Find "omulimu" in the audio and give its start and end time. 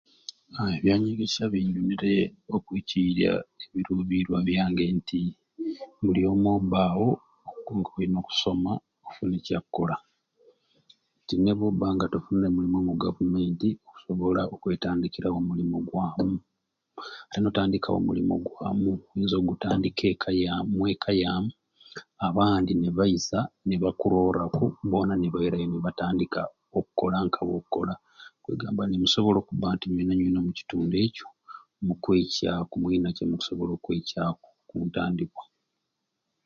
15.41-15.73, 17.99-18.33